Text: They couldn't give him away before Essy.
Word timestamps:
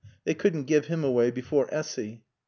They 0.23 0.33
couldn't 0.33 0.63
give 0.63 0.87
him 0.87 1.03
away 1.03 1.29
before 1.29 1.71
Essy. 1.71 2.23